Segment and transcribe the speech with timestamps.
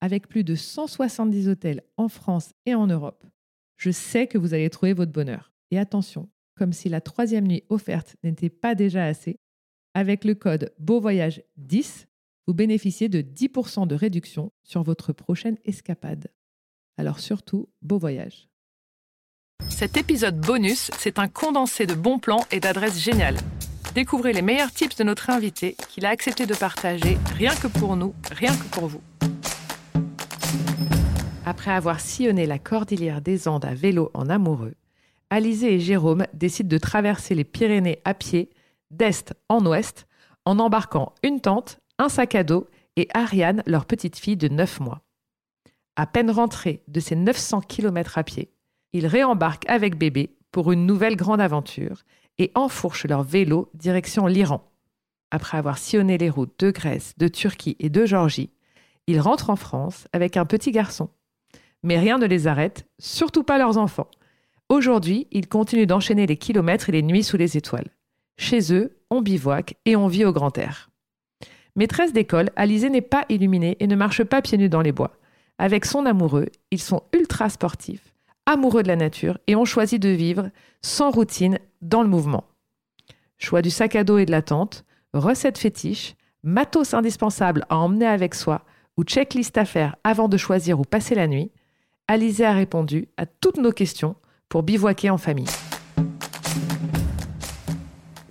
[0.00, 3.26] Avec plus de 170 hôtels en France et en Europe,
[3.76, 5.52] je sais que vous allez trouver votre bonheur.
[5.70, 9.38] Et attention, comme si la troisième nuit offerte n'était pas déjà assez,
[9.94, 12.06] avec le code BEAUVOYAGE 10,
[12.46, 16.28] vous bénéficiez de 10% de réduction sur votre prochaine escapade.
[16.96, 18.48] Alors surtout, beau voyage.
[19.68, 23.36] Cet épisode bonus, c'est un condensé de bons plans et d'adresses géniales.
[23.94, 27.96] Découvrez les meilleurs tips de notre invité qu'il a accepté de partager rien que pour
[27.96, 29.02] nous, rien que pour vous.
[31.50, 34.76] Après avoir sillonné la cordillère des Andes à vélo en amoureux,
[35.30, 38.50] Alizé et Jérôme décident de traverser les Pyrénées à pied,
[38.92, 40.06] d'est en ouest,
[40.44, 44.78] en embarquant une tente, un sac à dos et Ariane, leur petite fille de 9
[44.78, 45.02] mois.
[45.96, 48.52] À peine rentrés de ces 900 km à pied,
[48.92, 52.04] ils réembarquent avec bébé pour une nouvelle grande aventure
[52.38, 54.70] et enfourchent leur vélo direction l'Iran.
[55.32, 58.52] Après avoir sillonné les routes de Grèce, de Turquie et de Géorgie,
[59.08, 61.10] ils rentrent en France avec un petit garçon.
[61.82, 64.08] Mais rien ne les arrête, surtout pas leurs enfants.
[64.68, 67.88] Aujourd'hui, ils continuent d'enchaîner les kilomètres et les nuits sous les étoiles.
[68.36, 70.90] Chez eux, on bivouac et on vit au grand air.
[71.76, 75.12] Maîtresse d'école, Alizé n'est pas illuminée et ne marche pas pieds nus dans les bois.
[75.58, 78.14] Avec son amoureux, ils sont ultra sportifs,
[78.46, 80.50] amoureux de la nature et ont choisi de vivre
[80.82, 82.44] sans routine dans le mouvement.
[83.38, 88.06] Choix du sac à dos et de la tente, recettes fétiches, matos indispensables à emmener
[88.06, 88.64] avec soi
[88.96, 91.50] ou checklist à faire avant de choisir où passer la nuit,
[92.10, 94.16] Alizé a répondu à toutes nos questions
[94.48, 95.46] pour bivouaquer en famille.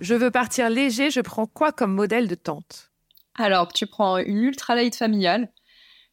[0.00, 2.90] Je veux partir léger, je prends quoi comme modèle de tente?
[3.36, 5.50] Alors, tu prends une ultralight familiale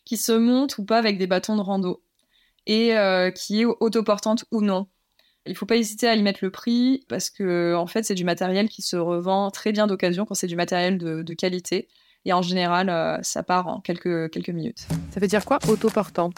[0.05, 2.01] qui se monte ou pas avec des bâtons de rando
[2.67, 4.87] et euh, qui est autoportante ou non.
[5.45, 8.15] Il ne faut pas hésiter à y mettre le prix parce que en fait c'est
[8.15, 11.89] du matériel qui se revend très bien d'occasion quand c'est du matériel de, qualité
[12.27, 14.87] et en général euh, ça part en quelques, quelques minutes.
[15.09, 16.35] Ça veut dire quoi autoportante?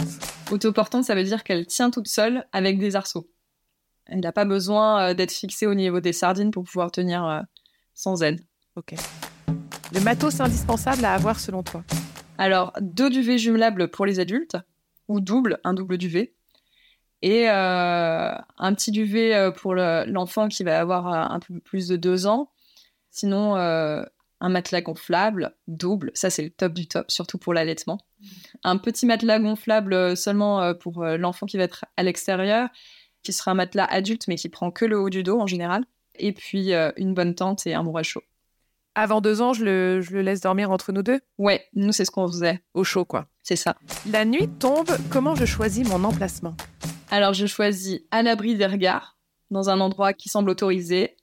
[0.51, 3.29] Autoportante ça veut dire qu'elle tient toute seule avec des arceaux.
[4.05, 7.43] Elle n'a pas besoin euh, d'être fixée au niveau des sardines pour pouvoir tenir
[7.93, 8.39] sans aide.
[8.77, 8.93] Ok.
[9.91, 11.83] Le matos indispensable à avoir selon toi?
[12.37, 14.55] Alors, deux duvets jumelables pour les adultes,
[15.09, 16.33] ou double, un double duvet.
[17.21, 21.89] Et euh, un petit duvet euh, pour l'enfant qui va avoir euh, un peu plus
[21.89, 22.49] de deux ans.
[23.11, 23.55] Sinon,
[24.41, 27.99] un matelas gonflable, double, ça c'est le top du top, surtout pour l'allaitement.
[28.63, 32.69] Un petit matelas gonflable seulement pour l'enfant qui va être à l'extérieur,
[33.23, 35.85] qui sera un matelas adulte mais qui prend que le haut du dos en général.
[36.15, 38.23] Et puis une bonne tente et un mouret chaud.
[38.95, 41.21] Avant deux ans, je le, laisse dormir entre nous deux?
[41.37, 42.59] Ouais, nous, c'est ce qu'on faisait.
[42.73, 43.27] Au chaud, quoi.
[43.43, 43.77] C'est ça.
[44.11, 46.55] La nuit tombe, comment je choisis mon emplacement?
[47.09, 49.17] Alors, je choisis à l'abri des regards,
[49.51, 51.15] dans un endroit qui semble autorisé,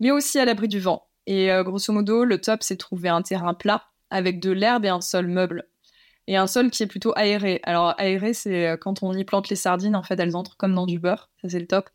[0.00, 1.07] mais aussi à l'abri du vent.
[1.28, 4.88] Et euh, grosso modo, le top, c'est trouver un terrain plat, avec de l'herbe et
[4.88, 5.68] un sol meuble.
[6.26, 7.60] Et un sol qui est plutôt aéré.
[7.64, 10.74] Alors, aéré, c'est euh, quand on y plante les sardines, en fait, elles entrent comme
[10.74, 11.28] dans du beurre.
[11.42, 11.90] Ça, c'est le top.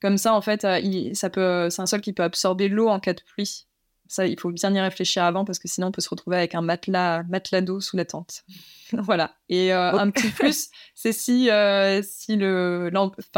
[0.00, 2.98] Comme ça, en fait, euh, ça peut, c'est un sol qui peut absorber l'eau en
[2.98, 3.66] cas de pluie.
[4.08, 6.54] Ça, il faut bien y réfléchir avant parce que sinon on peut se retrouver avec
[6.54, 8.42] un matelas, matelas d'eau sous la tente.
[8.92, 9.34] voilà.
[9.50, 12.90] Et euh, un petit plus, c'est si, euh, si, le,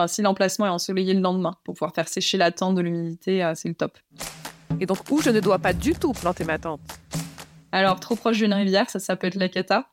[0.06, 3.54] si l'emplacement est ensoleillé le lendemain pour pouvoir faire sécher la tente de l'humidité, euh,
[3.56, 3.98] c'est le top.
[4.80, 6.80] Et donc où je ne dois pas du tout planter ma tente
[7.70, 9.86] Alors trop proche d'une rivière, ça, ça peut être la cata.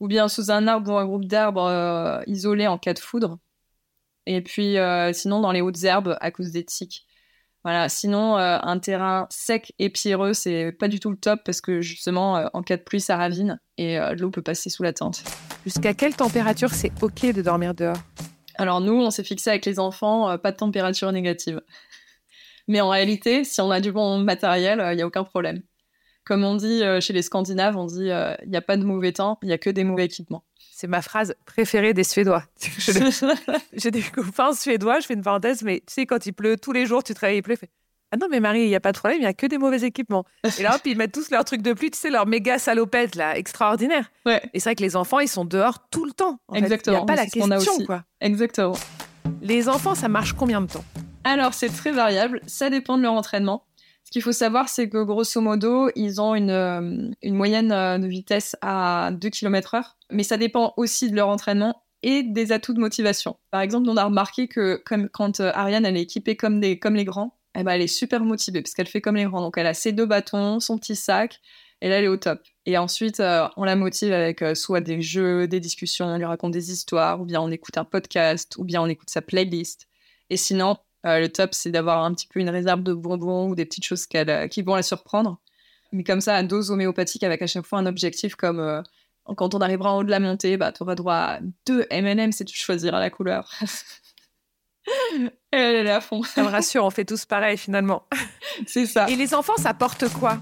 [0.00, 3.38] Ou bien sous un arbre ou un groupe d'arbres isolés en cas de foudre.
[4.26, 4.76] Et puis
[5.12, 7.08] sinon dans les hautes herbes à cause des tiques.
[7.64, 11.60] Voilà, sinon, euh, un terrain sec et pierreux, c'est pas du tout le top parce
[11.60, 14.82] que justement, euh, en cas de pluie, ça ravine et euh, l'eau peut passer sous
[14.82, 15.24] la tente.
[15.66, 17.98] Jusqu'à quelle température c'est OK de dormir dehors?
[18.54, 21.60] Alors, nous, on s'est fixé avec les enfants, pas de température négative.
[22.68, 25.62] Mais en réalité, si on a du bon matériel, il n'y a aucun problème.
[26.24, 29.38] Comme on dit chez les Scandinaves, on dit il n'y a pas de mauvais temps,
[29.42, 30.44] il n'y a que des mauvais équipements.
[30.70, 32.44] C'est ma phrase préférée des Suédois.
[33.72, 36.72] J'ai des copains suédois, je fais une parenthèse, mais tu sais, quand il pleut tous
[36.72, 37.70] les jours, tu travailles, il pleut, fait
[38.10, 39.58] ah non, mais Marie, il n'y a pas de problème, il n'y a que des
[39.58, 40.24] mauvais équipements.
[40.58, 43.16] Et là, hop, ils mettent tous leurs trucs de pluie, tu sais, leurs méga salopettes,
[43.16, 44.10] là, extraordinaires.
[44.24, 44.40] Ouais.
[44.54, 46.40] Et c'est vrai que les enfants, ils sont dehors tout le temps.
[46.48, 46.54] en.
[46.54, 46.96] Exactement.
[46.96, 47.84] Il n'y a pas la a question, aussi.
[47.84, 48.04] quoi.
[48.22, 48.76] Exactement.
[49.42, 50.84] Les enfants, ça marche combien de temps?
[51.24, 52.40] Alors, c'est très variable.
[52.46, 53.64] Ça dépend de leur entraînement.
[54.08, 58.06] Ce qu'il faut savoir, c'est que grosso modo, ils ont une, euh, moyenne euh, de
[58.06, 59.98] vitesse à 2 km heure.
[60.10, 63.36] Mais ça dépend aussi de leur entraînement et des atouts de motivation.
[63.50, 66.94] Par exemple, on a remarqué que comme, quand euh, Ariane, elle est équipée comme, comme
[66.94, 69.42] les grands, eh ben, elle est super motivée parce qu'elle fait comme les grands.
[69.42, 71.38] Donc, elle a ses deux bâtons, son petit sac,
[71.82, 72.40] et là, elle est au top.
[72.64, 76.72] Et ensuite, on la motive avec soit des jeux, des discussions, on lui raconte des
[76.72, 79.86] histoires, ou bien on écoute un podcast, ou bien on écoute sa playlist.
[80.30, 83.54] Et sinon, euh, le top, c'est d'avoir un petit peu une réserve de bonbons ou
[83.54, 85.38] des petites choses qu'elle, euh, qui vont la surprendre.
[85.92, 88.82] Mais comme ça, à dose homéopathique, avec à chaque fois un objectif comme euh,
[89.36, 92.32] quand on arrivera en haut de la montée, bah, tu auras droit à deux M&M
[92.32, 93.50] si tu choisiras la couleur.
[95.50, 96.22] Elle, elle est à fond.
[96.22, 98.04] Ça me rassure, on fait tous pareil finalement.
[98.66, 99.06] C'est ça.
[99.10, 100.38] Et les enfants, ça porte quoi?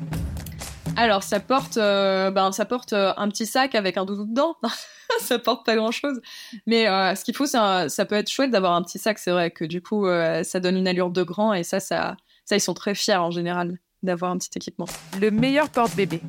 [0.97, 4.57] Alors, ça porte, euh, ben, ça porte euh, un petit sac avec un doudou dedans.
[5.21, 6.21] ça porte pas grand chose.
[6.67, 9.19] Mais euh, ce qu'il faut, c'est un- ça peut être chouette d'avoir un petit sac.
[9.19, 12.17] C'est vrai que du coup, euh, ça donne une allure de grand et ça, ça,
[12.45, 14.87] ça, ils sont très fiers en général d'avoir un petit équipement.
[15.21, 16.21] Le meilleur porte-bébé.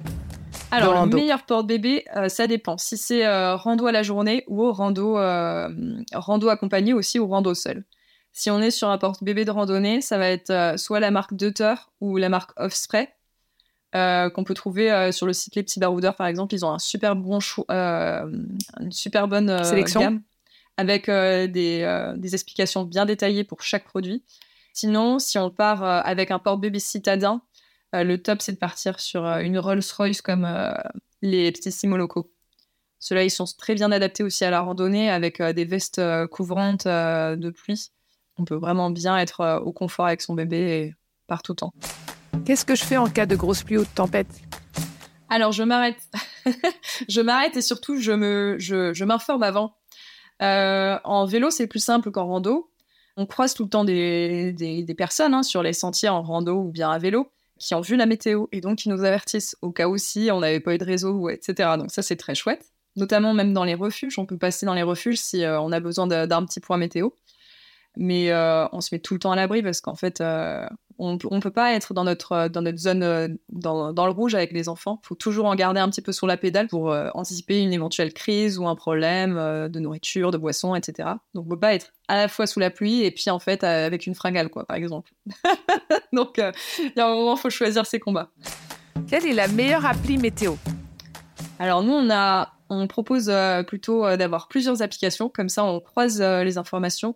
[0.72, 1.18] Alors, le rando.
[1.18, 2.78] meilleur porte-bébé, euh, ça dépend.
[2.78, 5.69] Si c'est euh, rando à la journée ou au rando, euh,
[6.14, 7.86] rando accompagné aussi ou rando seul.
[8.34, 11.34] Si on est sur un porte-bébé de randonnée, ça va être euh, soit la marque
[11.36, 13.08] Deuter ou la marque Offspray,
[13.95, 16.54] euh, qu'on peut trouver euh, sur le site Les Petits Baroudeurs, par exemple.
[16.54, 18.30] Ils ont un super bon choix, euh,
[18.80, 20.01] une super bonne Sélection.
[20.01, 20.22] gamme
[20.80, 24.24] avec des, des explications bien détaillées pour chaque produit.
[24.74, 27.42] Sinon, si on part avec un porte-bébé citadin,
[27.94, 30.48] le top, c'est de partir sur une Rolls-Royce comme
[31.24, 32.31] les petits Simo locaux.
[33.00, 36.28] Ceux-là, ils sont très bien adaptés aussi à la randonnée avec euh, des vestes euh,
[36.28, 37.92] couvrantes euh, de pluie.
[38.38, 40.95] On peut vraiment bien être au confort avec son bébé et
[41.25, 41.74] par tout temps.
[42.46, 44.28] Qu'est-ce que je fais en cas de grosse pluie ou de tempête?
[45.30, 46.02] Alors, je m'arrête.
[47.10, 49.76] je m'arrête et surtout, je je, je m'informe avant.
[50.42, 52.70] Euh, en vélo, c'est plus simple qu'en rando.
[53.18, 56.72] On croise tout le temps des, des, personnes hein, sur les sentiers en rando ou
[56.72, 59.88] bien à vélo qui ont vu la météo et donc qui nous avertissent au cas
[59.88, 61.72] où si on n'avait pas eu de réseau, etc.
[61.80, 62.72] Donc ça, c'est très chouette.
[62.96, 64.18] Notamment même dans les refuges.
[64.20, 67.10] On peut passer dans les refuges si euh, on a besoin d'un petit point météo.
[67.96, 70.22] Mais euh, on se met tout le temps à l'abri parce qu'en fait,
[71.00, 74.12] on ne peut pas être dans notre, euh, dans notre zone, euh, dans, dans le
[74.12, 75.00] rouge avec les enfants.
[75.04, 77.74] Il faut toujours en garder un petit peu sur la pédale pour euh, anticiper une
[77.74, 81.10] éventuelle crise ou un problème euh, de nourriture, de boisson, etc.
[81.34, 83.40] Donc, on ne peut pas être à la fois sous la pluie et puis en
[83.40, 85.12] fait avec une fringale, quoi, par exemple.
[86.14, 88.30] Donc, il y a un moment, il faut choisir ses combats.
[89.08, 90.56] Quelle est la meilleure appli météo?
[91.60, 93.32] Alors nous, on a, on propose
[93.68, 97.16] plutôt d'avoir plusieurs applications, comme ça on croise les informations.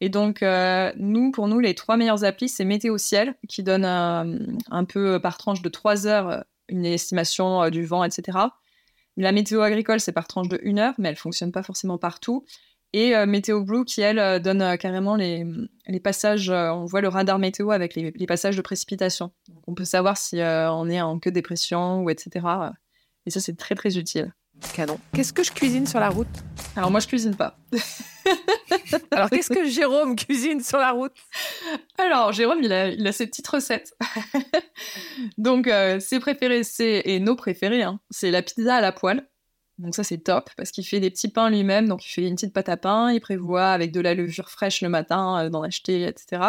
[0.00, 3.84] Et donc euh, nous, pour nous, les trois meilleures applis, c'est Météo Ciel, qui donne
[3.84, 4.38] euh,
[4.70, 8.38] un peu euh, par tranche de 3 heures une estimation du vent, etc.
[9.16, 12.44] La météo agricole, c'est par tranche de 1 heure, mais elle fonctionne pas forcément partout.
[12.92, 15.46] Et euh, Météo Blue, qui elle donne carrément les,
[15.86, 19.32] les passages, on voit le radar météo avec les, les passages de précipitation.
[19.48, 22.46] Donc on peut savoir si on est en queue de dépression ou etc.
[23.26, 24.32] Et ça, c'est très très utile.
[24.74, 24.98] Canon.
[25.14, 26.28] Qu'est-ce que je cuisine sur la route?
[26.76, 27.58] Alors moi, je cuisine pas.
[29.10, 31.12] Alors, qu'est-ce que Jérôme cuisine sur la route?
[31.98, 33.96] Alors, Jérôme, il a, ses petites recettes.
[35.38, 39.26] Donc, euh, ses préférés, c'est, et nos préférés, hein, c'est la pizza à la poêle.
[39.78, 41.88] Donc ça, c'est top, parce qu'il fait des petits pains lui-même.
[41.88, 43.12] Donc, il fait une petite pâte à pain.
[43.12, 46.42] Il prévoit, avec de la levure fraîche le matin, euh, d'en acheter, etc.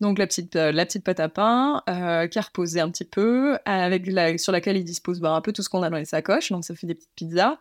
[0.00, 3.04] Donc, la petite, euh, la petite pâte à pain, euh, qui a reposé un petit
[3.04, 5.96] peu, avec la, sur laquelle il dispose bah, un peu tout ce qu'on a dans
[5.96, 6.52] les sacoches.
[6.52, 7.58] Donc, ça fait des petites pizzas.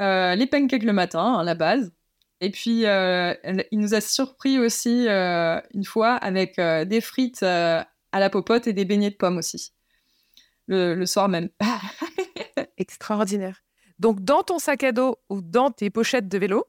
[0.00, 1.92] Les pancakes le matin, hein, la base.
[2.40, 3.34] Et puis, euh,
[3.72, 8.66] il nous a surpris aussi euh, une fois avec euh, des frites à la popote
[8.66, 9.72] et des beignets de pommes aussi.
[10.66, 11.48] Le, le soir même.
[12.76, 13.62] Extraordinaire.
[13.98, 16.66] Donc, dans ton sac à dos ou dans tes pochettes de vélo,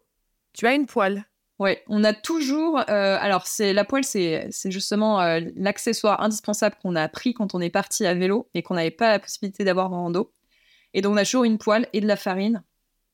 [0.53, 1.25] tu as une poêle.
[1.59, 2.79] Ouais, on a toujours.
[2.87, 5.19] alors, c'est la poêle, c'est c'est justement
[5.55, 9.09] l'accessoire indispensable qu'on a pris quand on est parti à vélo et qu'on n'avait pas
[9.09, 10.31] la possibilité d'avoir en rando.
[10.93, 12.63] Et donc, on a toujours une poêle et de la farine,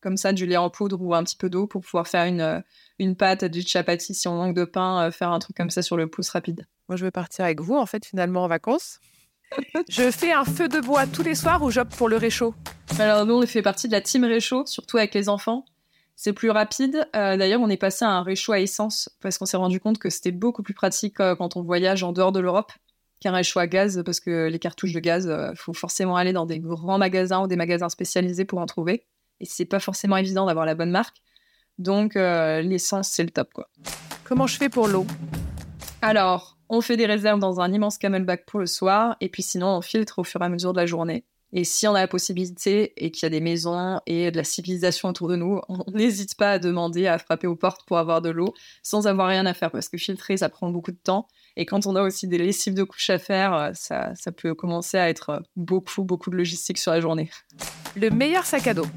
[0.05, 2.41] comme ça, du lait en poudre ou un petit peu d'eau pour pouvoir faire une,
[2.41, 2.61] euh,
[2.99, 5.81] une pâte, du chapati si on manque de pain, euh, faire un truc comme ça
[5.81, 6.67] sur le pouce rapide.
[6.87, 8.99] Moi, je veux partir avec vous, en fait, finalement, en vacances.
[9.89, 12.53] je fais un feu de bois tous les soirs ou j'opte pour le réchaud?
[12.99, 15.65] Alors, nous, on fait partie de la team réchaud, surtout avec les enfants.
[16.15, 17.09] C'est plus rapide.
[17.15, 19.97] Euh, D'ailleurs, on est passé à un réchaud à essence parce qu'on s'est rendu compte
[19.97, 22.71] que c'était beaucoup plus pratique euh, quand on voyage en dehors de l'Europe
[23.21, 26.45] qu'un réchaud à gaz parce que les cartouches de gaz, il faut forcément aller dans
[26.45, 29.07] des grands magasins ou des magasins spécialisés pour en trouver.
[29.39, 31.17] Et c'est pas forcément évident d'avoir la bonne marque.
[31.77, 33.69] Donc euh, l'essence, c'est le top, quoi.
[34.23, 35.05] Comment je fais pour l'eau?
[36.01, 39.67] Alors, on fait des réserves dans un immense camelback pour le soir, et puis sinon,
[39.67, 41.25] on filtre au fur et à mesure de la journée.
[41.53, 44.43] Et si on a la possibilité et qu'il y a des maisons et de la
[44.43, 48.21] civilisation autour de nous, on n'hésite pas à demander, à frapper aux portes pour avoir
[48.21, 51.27] de l'eau sans avoir rien à faire parce que filtrer, ça prend beaucoup de temps.
[51.55, 54.53] Et quand on a aussi des lessives de couche à faire, euh, ça, ça peut
[54.53, 57.29] commencer à être beaucoup, beaucoup de logistique sur la journée.
[57.95, 58.87] Le meilleur sac à dos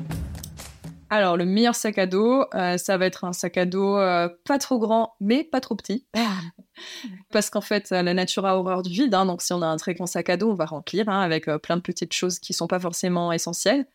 [1.10, 4.28] alors, le meilleur sac à dos, euh, ça va être un sac à dos euh,
[4.44, 6.06] pas trop grand, mais pas trop petit.
[7.32, 9.14] Parce qu'en fait, la nature a horreur du vide.
[9.14, 11.20] Hein, donc, si on a un très grand sac à dos, on va remplir hein,
[11.20, 13.86] avec plein de petites choses qui sont pas forcément essentielles.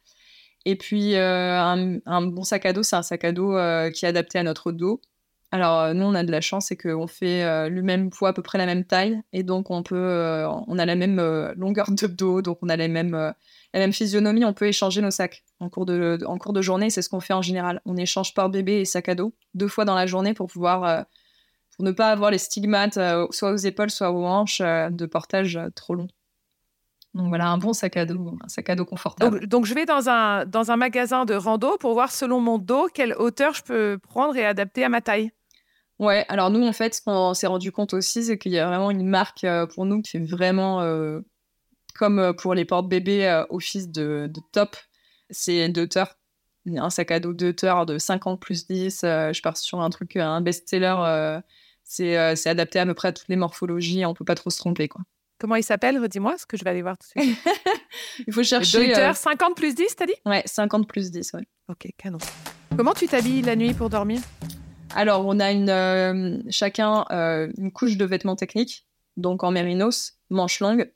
[0.65, 3.51] Et puis, un, un, bon sac à dos, c'est un sac à dos
[3.91, 5.01] qui est adapté à notre dos.
[5.53, 8.29] Alors, euh, nous, on a de la chance, c'est qu'on fait euh, le même poids,
[8.29, 11.22] à peu près la même taille, et donc on peut, euh, on a la même
[11.55, 15.12] longueur de dos, donc on a les mêmes, la même physionomie, on peut échanger nos
[15.12, 17.82] sacs en cours de, en cours de journée, c'est ce qu'on fait en général.
[17.86, 21.05] On échange par bébé et sac à dos deux fois dans la journée pour pouvoir,
[21.75, 23.00] pour ne pas avoir les stigmates,
[23.32, 26.08] soit aux épaules, soit aux hanches, de portage trop long.
[27.13, 29.46] Donc voilà, un bon sac à dos, un sac à dos confortable.
[29.48, 32.88] Donc, je vais dans un, dans un magasin de rando pour voir selon mon dos
[32.91, 35.32] quelle hauteur je peux prendre et adapter à ma taille.
[36.00, 38.67] Ouais, alors nous, en fait, ce qu'on s'est rendu compte aussi, c'est qu'il y a
[38.67, 41.22] vraiment une marque euh, pour nous qui fait vraiment, euh,
[41.96, 44.75] comme euh, pour les porte-bébés, office de, top.
[45.34, 46.06] C'est Deuter.
[46.78, 49.00] Un sac à dos Deuter de 50 plus 10.
[49.02, 51.40] je pars sur un truc, un best-seller.
[51.84, 54.06] c'est adapté à peu près à toutes les morphologies.
[54.06, 55.02] On peut pas trop se tromper, quoi.
[55.40, 56.00] Comment il s'appelle?
[56.00, 57.38] Redis-moi, ce que je vais aller voir tout de suite.
[58.28, 58.88] il faut chercher.
[58.88, 60.13] Deuter, 50 plus 10, t'as dit?
[60.25, 61.46] Ouais, 50 plus 10, ouais.
[61.68, 62.20] Ok, canon.
[62.78, 64.22] Comment tu t'habilles la nuit pour dormir?
[64.96, 68.88] Alors, on a une, euh, chacun euh, une couche de vêtements techniques,
[69.18, 70.92] donc en mérinos, manche longue, euh,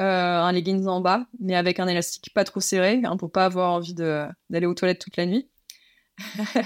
[0.00, 3.72] un leggings en bas, mais avec un élastique pas trop serré, hein, pour pas avoir
[3.72, 5.48] envie d'aller aux toilettes toute la nuit.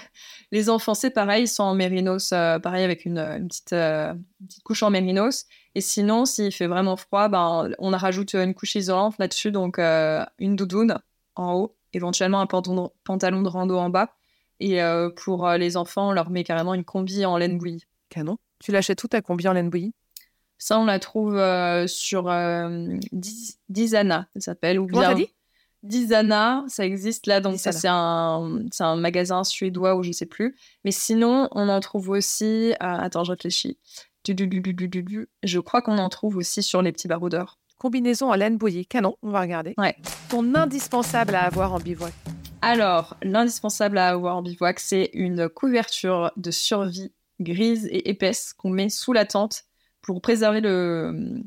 [0.53, 3.75] les enfants, c'est pareil, ils sont en mérinos, pareil avec une, petite,
[4.65, 5.47] couche en mérinos.
[5.75, 10.57] Et sinon, s'il fait vraiment froid, ben, on rajoute une couche isolante là-dessus, donc une
[10.57, 10.99] doudoune
[11.37, 14.15] en haut, éventuellement un pantalon de rando en bas.
[14.61, 17.85] Et euh, pour euh, les enfants, on leur met carrément une combi en laine bouillie.
[18.09, 18.39] Canon.
[18.61, 19.95] Tu l'achètes où ta combi en laine bouillie?
[20.65, 22.23] Ça, on la trouve euh, sur
[23.69, 24.81] Dizana, ça s'appelle.
[24.81, 25.13] Ou bien...
[25.13, 25.29] dit?
[25.83, 30.57] Dizana, ça existe là, donc ça c'est un, un, magasin suédois ou je sais plus.
[30.87, 32.73] Mais sinon, on en trouve aussi.
[32.81, 33.77] attends, je réfléchis.
[34.27, 37.59] Je crois qu'on en trouve aussi sur les petits baroudeurs.
[37.77, 39.75] Combinaison en laine bouillie, canon, on va regarder.
[39.77, 39.95] Ouais.
[40.31, 42.15] Ton indispensable à avoir en bivouac
[42.63, 48.71] alors, l'indispensable à avoir en bivouac, c'est une couverture de survie grise et épaisse qu'on
[48.71, 49.67] met sous la tente
[50.05, 51.43] pour préserver le,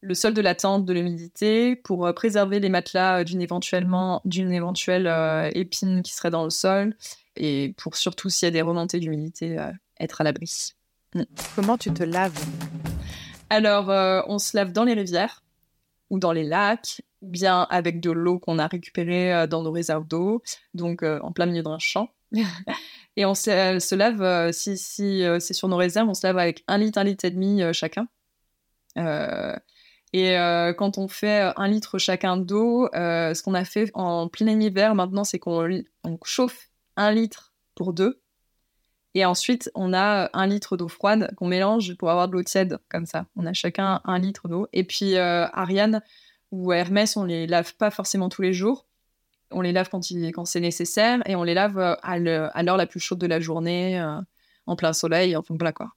[0.00, 5.08] le sol de la tente de l'humidité, pour préserver les matelas d'une éventuellement d'une éventuelle
[5.08, 6.96] euh, épine qui serait dans le sol,
[7.36, 10.74] et pour surtout s'il y a des remontées d'humidité, euh, être à l'abri.
[11.14, 11.22] Mm.
[11.56, 12.38] Comment tu te laves?
[13.50, 15.42] Alors, euh, on se lave dans les rivières
[16.10, 20.06] ou dans les lacs, bien avec de l'eau qu'on a récupérée euh, dans nos réserves
[20.06, 20.42] d'eau,
[20.74, 22.10] donc euh, en plein milieu d'un champ.
[23.16, 26.64] Et on se, lave, euh, si, si c'est sur nos réserves, on se lave avec
[26.68, 28.08] un litre, un litre et demi chacun.
[28.96, 30.36] et
[30.76, 35.24] quand on fait un litre chacun d'eau, ce qu'on a fait en plein hiver maintenant,
[35.24, 35.82] c'est qu'on
[36.24, 38.20] chauffe un litre pour deux.
[39.14, 42.78] Et ensuite, on a un litre d'eau froide qu'on mélange pour avoir de l'eau tiède,
[42.90, 43.24] comme ça.
[43.34, 44.68] On a chacun un litre d'eau.
[44.74, 46.02] Et puis, Ariane,
[46.52, 48.86] ou Hermès, on les lave pas forcément tous les jours.
[49.50, 50.00] On les lave quand,
[50.34, 53.40] quand c'est nécessaire et on les lave euh, à l'heure la plus chaude de la
[53.40, 54.20] journée, euh,
[54.66, 55.92] en plein soleil, enfin voilà quoi.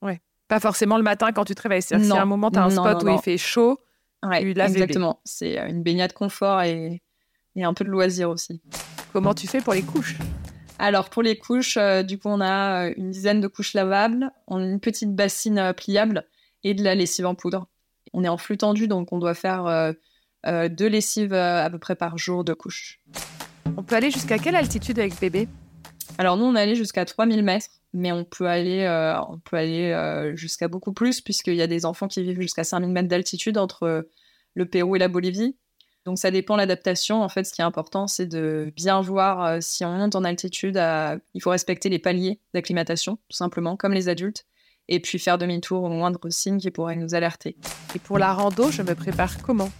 [0.00, 0.20] Ouais.
[0.48, 1.82] Pas forcément le matin quand tu te réveilles.
[1.82, 3.78] Si à un moment, tu as un spot où il fait chaud,
[4.24, 5.20] ouais, tu laves Exactement.
[5.24, 7.02] C'est euh, une baignade confort et,
[7.56, 8.62] et, un peu de loisir aussi.
[9.12, 10.16] Comment tu fais pour les couches?
[10.78, 14.64] Alors pour les couches, du coup on a une dizaine de couches lavables, on a
[14.64, 16.24] une petite bassine pliable
[16.62, 17.66] et de la lessive en poudre.
[18.12, 19.92] On est en flux tendu, donc on doit faire
[20.46, 23.00] euh, euh, deux lessives euh, à peu près par jour de couche.
[23.76, 25.48] On peut aller jusqu'à quelle altitude avec bébé?
[26.16, 28.88] Alors nous, on allé jusqu'à 3000 mètres, mais on peut aller,
[29.28, 32.90] on peut aller jusqu'à beaucoup plus, puisqu'il y a des enfants qui vivent jusqu'à 5000
[32.90, 34.08] mètres d'altitude entre
[34.54, 35.56] le Pérou et la Bolivie.
[36.06, 37.22] Donc ça dépend de l'adaptation.
[37.22, 40.76] En fait, ce qui est important, c'est de bien voir si on monte en altitude.
[41.34, 44.44] Il faut respecter les paliers d'acclimatation, tout simplement, comme les adultes
[44.88, 47.56] et puis faire demi-tour au moindre signe qui pourrait nous alerter.
[47.94, 49.70] Et pour la rando, je me prépare comment?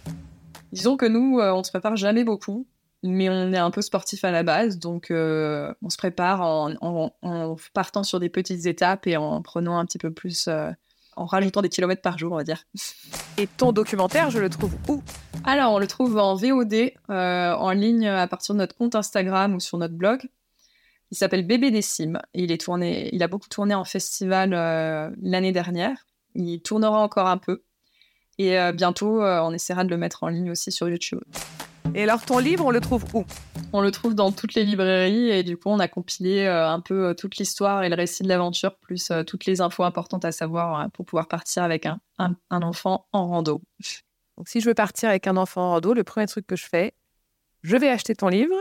[0.71, 2.67] Disons que nous, euh, on se prépare jamais beaucoup,
[3.03, 7.11] mais on est un peu sportif à la base, donc euh, on se prépare en,
[7.73, 10.69] partant sur des petites étapes et en prenant un petit peu plus, euh,
[11.15, 12.65] en rajoutant des kilomètres par jour, on va dire.
[13.37, 15.01] Et ton documentaire, je le trouve où?
[15.45, 19.55] Alors, on le trouve en VOD, euh, en ligne à partir de notre compte Instagram
[19.55, 20.29] ou sur notre blog.
[21.11, 22.19] Il s'appelle Bébé des Cimes.
[22.33, 24.51] Il, est tourné, il a beaucoup tourné en festival
[25.21, 26.05] l'année dernière.
[26.35, 27.63] Il tournera encore un peu.
[28.39, 31.19] Et euh, bientôt, on essaiera de le mettre en ligne aussi sur YouTube.
[31.93, 33.25] Et alors, ton livre, on le trouve où?
[33.73, 37.13] On le trouve dans toutes les librairies et du coup, on a compilé un peu
[37.15, 41.05] toute l'histoire et le récit de l'aventure, plus toutes les infos importantes à savoir pour
[41.05, 43.61] pouvoir partir avec un, un enfant en rando.
[44.37, 46.65] Donc, si je veux partir avec un enfant en rando, le premier truc que je
[46.65, 46.93] fais,
[47.61, 48.55] je vais acheter ton livre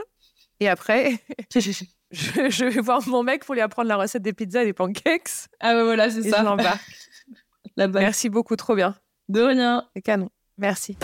[0.61, 1.19] et après,
[2.11, 5.49] je, vais voir mon mec pour lui apprendre la recette des pizzas et des pancakes.
[5.61, 6.39] Ah ouais, voilà, c'est ça.
[6.39, 6.81] Je l'embarque.
[7.77, 8.97] Merci beaucoup, trop bien.
[9.29, 9.85] De rien.
[10.05, 10.31] Canon.
[10.57, 10.97] Merci.